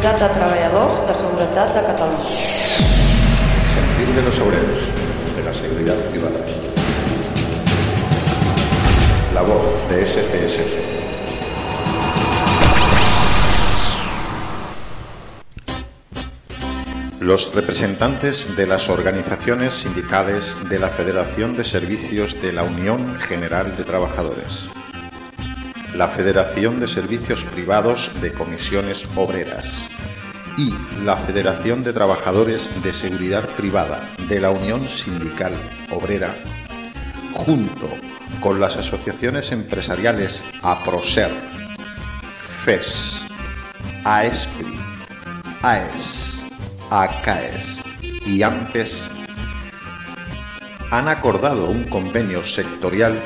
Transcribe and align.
Sindicat 0.00 0.20
de 0.22 0.28
Treballadors 0.32 1.06
de 1.08 1.14
Seguretat 1.14 1.74
de 1.76 1.80
Catalunya. 1.84 2.24
Sentir 3.74 4.14
de 4.16 4.22
los 4.22 4.40
obreros, 4.40 4.80
de 5.36 5.42
la 5.44 5.52
seguridad 5.52 5.94
privada. 6.08 6.40
La 9.34 9.42
voz 9.42 9.90
de 9.90 10.06
SCSC. 10.06 10.60
Los 17.20 17.54
representantes 17.54 18.56
de 18.56 18.66
las 18.66 18.88
organizaciones 18.88 19.74
sindicales 19.82 20.42
de 20.70 20.78
la 20.78 20.88
Federación 20.88 21.54
de 21.58 21.64
Servicios 21.64 22.40
de 22.40 22.54
la 22.54 22.62
Unión 22.62 23.20
General 23.28 23.76
de 23.76 23.84
Trabajadores. 23.84 24.64
La 25.94 26.08
Federación 26.08 26.80
de 26.80 26.88
Servicios 26.88 27.44
Privados 27.52 28.10
de 28.22 28.32
Comisiones 28.32 29.04
Obreras 29.14 29.89
y 30.56 30.72
la 31.04 31.16
Federación 31.16 31.82
de 31.82 31.92
Trabajadores 31.92 32.68
de 32.82 32.92
Seguridad 32.92 33.48
Privada 33.56 34.10
de 34.28 34.40
la 34.40 34.50
Unión 34.50 34.86
Sindical 35.04 35.52
Obrera, 35.90 36.34
junto 37.34 37.88
con 38.40 38.60
las 38.60 38.76
asociaciones 38.76 39.50
empresariales 39.52 40.42
APROSER, 40.62 41.30
FES, 42.64 42.86
AESPRI, 44.04 44.74
AES, 45.62 46.42
ACAES 46.90 47.82
y 48.26 48.42
AMPES, 48.42 49.08
han 50.90 51.08
acordado 51.08 51.70
un 51.70 51.84
convenio 51.84 52.42
sectorial 52.54 53.18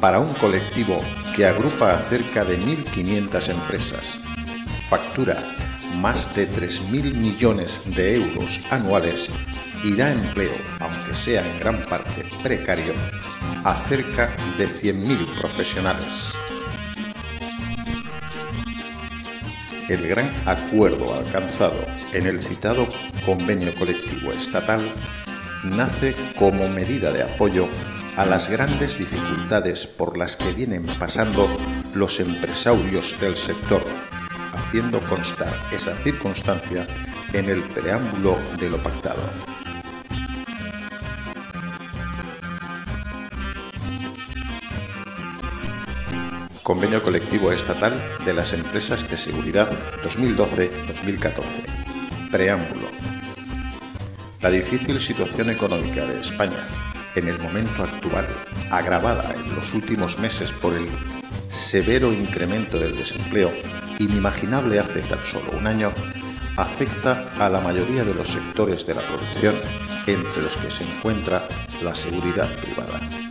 para 0.00 0.18
un 0.18 0.32
colectivo 0.34 0.98
que 1.36 1.46
agrupa 1.46 1.96
cerca 2.08 2.44
de 2.44 2.58
1.500 2.58 3.50
empresas, 3.50 4.04
factura 4.88 5.36
más 5.96 6.34
de 6.34 6.48
3.000 6.48 7.14
millones 7.14 7.80
de 7.96 8.16
euros 8.16 8.60
anuales 8.70 9.28
y 9.82 9.94
da 9.94 10.12
empleo, 10.12 10.54
aunque 10.80 11.14
sea 11.14 11.46
en 11.46 11.58
gran 11.60 11.80
parte 11.82 12.24
precario, 12.42 12.92
a 13.64 13.74
cerca 13.88 14.30
de 14.56 14.68
100.000 14.68 15.40
profesionales. 15.40 16.34
El 19.88 20.06
gran 20.06 20.30
acuerdo 20.44 21.14
alcanzado 21.14 21.86
en 22.12 22.26
el 22.26 22.42
citado 22.42 22.86
convenio 23.24 23.74
colectivo 23.74 24.30
estatal 24.32 24.82
nace 25.64 26.14
como 26.38 26.68
medida 26.68 27.10
de 27.10 27.22
apoyo 27.22 27.66
a 28.16 28.26
las 28.26 28.50
grandes 28.50 28.98
dificultades 28.98 29.86
por 29.86 30.18
las 30.18 30.36
que 30.36 30.52
vienen 30.52 30.84
pasando 30.98 31.48
los 31.94 32.20
empresarios 32.20 33.18
del 33.20 33.36
sector, 33.36 33.82
haciendo 34.58 35.00
constar 35.00 35.54
esa 35.72 35.94
circunstancia 35.96 36.86
en 37.32 37.48
el 37.48 37.62
preámbulo 37.62 38.38
de 38.58 38.70
lo 38.70 38.78
pactado. 38.78 39.22
Convenio 46.62 47.02
Colectivo 47.02 47.50
Estatal 47.50 47.98
de 48.26 48.34
las 48.34 48.52
Empresas 48.52 49.08
de 49.08 49.16
Seguridad 49.16 49.70
2012-2014. 50.02 52.30
Preámbulo. 52.30 52.88
La 54.42 54.50
difícil 54.50 55.00
situación 55.00 55.50
económica 55.50 56.04
de 56.04 56.20
España 56.20 56.66
en 57.16 57.28
el 57.28 57.38
momento 57.40 57.82
actual, 57.82 58.26
agravada 58.70 59.34
en 59.34 59.56
los 59.56 59.74
últimos 59.74 60.16
meses 60.18 60.50
por 60.60 60.74
el 60.74 60.86
severo 61.70 62.12
incremento 62.12 62.78
del 62.78 62.96
desempleo, 62.96 63.50
inimaginable 63.98 64.78
hace 64.78 65.00
tan 65.02 65.22
solo 65.24 65.50
un 65.58 65.66
año, 65.66 65.92
afecta 66.56 67.30
a 67.38 67.48
la 67.48 67.60
mayoría 67.60 68.04
de 68.04 68.14
los 68.14 68.26
sectores 68.28 68.86
de 68.86 68.94
la 68.94 69.02
producción, 69.02 69.54
entre 70.06 70.42
los 70.42 70.56
que 70.56 70.70
se 70.70 70.84
encuentra 70.84 71.46
la 71.82 71.94
seguridad 71.94 72.48
privada. 72.60 73.27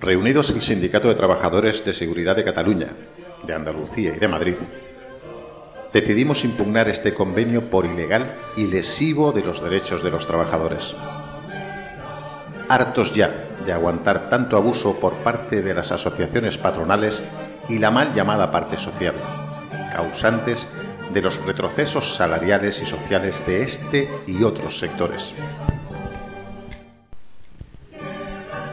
Reunidos 0.00 0.48
el 0.50 0.62
Sindicato 0.62 1.08
de 1.08 1.16
Trabajadores 1.16 1.84
de 1.84 1.92
Seguridad 1.92 2.36
de 2.36 2.44
Cataluña, 2.44 2.90
de 3.42 3.52
Andalucía 3.52 4.14
y 4.14 4.18
de 4.18 4.28
Madrid, 4.28 4.54
decidimos 5.92 6.44
impugnar 6.44 6.88
este 6.88 7.12
convenio 7.12 7.68
por 7.68 7.84
ilegal 7.84 8.36
y 8.56 8.66
lesivo 8.68 9.32
de 9.32 9.42
los 9.42 9.60
derechos 9.60 10.02
de 10.04 10.10
los 10.10 10.24
trabajadores. 10.24 10.84
Hartos 12.68 13.12
ya 13.12 13.48
de 13.66 13.72
aguantar 13.72 14.30
tanto 14.30 14.56
abuso 14.56 15.00
por 15.00 15.14
parte 15.16 15.62
de 15.62 15.74
las 15.74 15.90
asociaciones 15.90 16.56
patronales 16.58 17.20
y 17.68 17.80
la 17.80 17.90
mal 17.90 18.14
llamada 18.14 18.52
parte 18.52 18.78
social, 18.78 19.14
causantes 19.92 20.64
de 21.12 21.22
los 21.22 21.44
retrocesos 21.44 22.16
salariales 22.16 22.80
y 22.80 22.86
sociales 22.86 23.34
de 23.46 23.62
este 23.64 24.08
y 24.28 24.44
otros 24.44 24.78
sectores. 24.78 25.34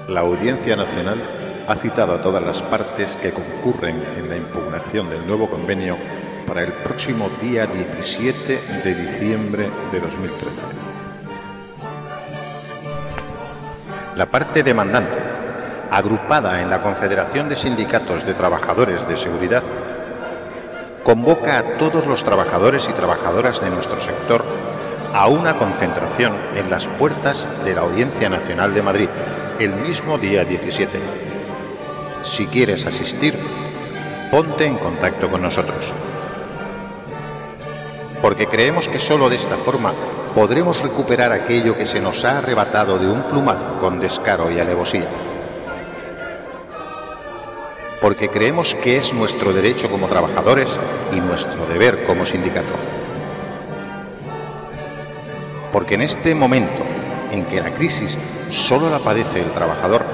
La 0.07 0.21
Audiencia 0.21 0.75
Nacional 0.75 1.65
ha 1.67 1.75
citado 1.77 2.13
a 2.13 2.21
todas 2.21 2.43
las 2.43 2.61
partes 2.63 3.09
que 3.23 3.33
concurren 3.33 4.03
en 4.15 4.29
la 4.29 4.37
impugnación 4.37 5.09
del 5.09 5.25
nuevo 5.25 5.49
convenio 5.49 5.97
para 6.45 6.61
el 6.61 6.73
próximo 6.73 7.27
día 7.41 7.65
17 7.65 8.61
de 8.83 8.95
diciembre 8.95 9.67
de 9.91 9.99
2013. 9.99 10.61
La 14.15 14.27
parte 14.27 14.61
demandante, 14.61 15.17
agrupada 15.89 16.61
en 16.61 16.69
la 16.69 16.83
Confederación 16.83 17.49
de 17.49 17.55
Sindicatos 17.55 18.23
de 18.27 18.35
Trabajadores 18.35 19.07
de 19.07 19.17
Seguridad, 19.17 19.63
convoca 21.03 21.57
a 21.57 21.63
todos 21.77 22.05
los 22.05 22.23
trabajadores 22.23 22.83
y 22.87 22.93
trabajadoras 22.93 23.59
de 23.59 23.71
nuestro 23.71 23.99
sector 24.01 24.45
a 25.15 25.27
una 25.27 25.57
concentración 25.57 26.35
en 26.55 26.69
las 26.69 26.85
puertas 26.99 27.47
de 27.63 27.73
la 27.73 27.81
Audiencia 27.81 28.27
Nacional 28.27 28.73
de 28.73 28.81
Madrid 28.81 29.09
el 29.59 29.71
mismo 29.71 30.17
día 30.17 30.43
17. 30.43 30.99
Si 32.35 32.45
quieres 32.47 32.85
asistir, 32.85 33.39
ponte 34.29 34.65
en 34.65 34.77
contacto 34.77 35.31
con 35.31 35.41
nosotros. 35.41 35.79
Porque 38.21 38.47
creemos 38.47 38.89
que 38.89 38.99
sólo 38.99 39.29
de 39.29 39.37
esta 39.37 39.55
forma 39.59 39.93
podremos 40.35 40.81
recuperar 40.81 41.31
aquello 41.31 41.77
que 41.77 41.85
se 41.85 42.01
nos 42.01 42.21
ha 42.25 42.39
arrebatado 42.39 42.99
de 42.99 43.09
un 43.09 43.23
plumazo 43.29 43.79
con 43.79 44.01
descaro 44.01 44.51
y 44.51 44.59
alevosía. 44.59 45.07
Porque 48.01 48.27
creemos 48.27 48.75
que 48.83 48.97
es 48.97 49.13
nuestro 49.13 49.53
derecho 49.53 49.89
como 49.89 50.09
trabajadores 50.09 50.67
y 51.13 51.21
nuestro 51.21 51.65
deber 51.67 52.03
como 52.03 52.25
sindicato. 52.25 53.04
Porque 55.75 55.95
en 55.95 56.03
este 56.03 56.33
momento 56.33 56.85
en 57.33 57.43
que 57.47 57.59
la 57.59 57.71
crisis 57.71 58.17
solo 58.69 58.89
la 58.89 58.99
padece 58.99 59.41
el 59.41 59.51
trabajador, 59.51 60.05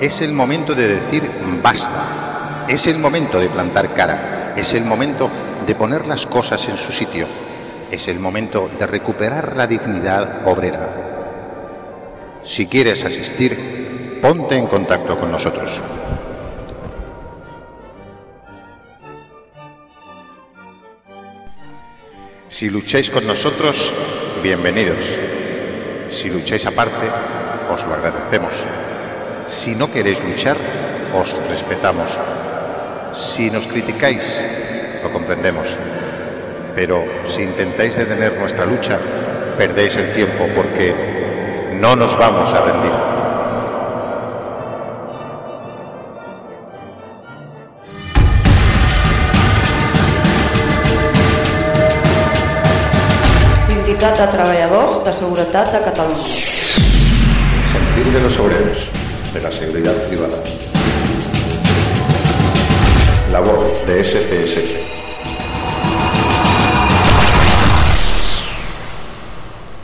es 0.00 0.20
el 0.20 0.32
momento 0.32 0.72
de 0.72 0.86
decir 0.86 1.28
basta, 1.60 2.66
es 2.68 2.86
el 2.86 2.98
momento 2.98 3.40
de 3.40 3.48
plantar 3.48 3.92
cara, 3.92 4.54
es 4.56 4.72
el 4.72 4.84
momento 4.84 5.28
de 5.66 5.74
poner 5.74 6.06
las 6.06 6.24
cosas 6.26 6.64
en 6.68 6.76
su 6.76 6.92
sitio, 6.92 7.26
es 7.90 8.06
el 8.06 8.20
momento 8.20 8.70
de 8.78 8.86
recuperar 8.86 9.56
la 9.56 9.66
dignidad 9.66 10.46
obrera. 10.46 12.42
Si 12.44 12.66
quieres 12.66 13.04
asistir, 13.04 14.20
ponte 14.22 14.54
en 14.54 14.68
contacto 14.68 15.18
con 15.18 15.32
nosotros. 15.32 15.70
Si 22.46 22.70
lucháis 22.70 23.10
con 23.10 23.26
nosotros, 23.26 23.76
bienvenidos. 24.44 24.98
Si 26.20 26.28
lucháis 26.28 26.66
aparte, 26.66 27.08
os 27.72 27.82
lo 27.86 27.94
agradecemos. 27.94 28.52
Si 29.64 29.74
no 29.74 29.90
queréis 29.90 30.22
luchar, 30.22 30.54
os 31.14 31.48
respetamos. 31.48 32.10
Si 33.34 33.50
nos 33.50 33.66
criticáis, 33.68 34.22
lo 35.02 35.10
comprendemos. 35.10 35.66
Pero 36.76 37.02
si 37.34 37.40
intentáis 37.40 37.96
detener 37.96 38.38
nuestra 38.38 38.66
lucha, 38.66 39.00
perdéis 39.56 39.96
el 39.96 40.12
tiempo 40.12 40.46
porque 40.54 40.92
no 41.80 41.96
nos 41.96 42.14
vamos 42.18 42.52
a 42.52 42.60
rendir. 42.60 43.13
Sindicat 54.04 54.20
de 54.20 54.32
Treballadors 54.36 55.04
de 55.04 55.12
Seguretat 55.16 55.70
de 55.72 55.78
Catalunya. 55.80 56.24
sentir 57.72 58.12
de 58.12 58.20
los 58.20 58.38
obreros, 58.38 58.78
de 59.32 59.40
la 59.40 59.50
seguridad 59.50 59.94
privada. 60.08 60.36
La 63.32 63.40
voz 63.40 63.86
de 63.86 64.04
SCSP. 64.04 65.03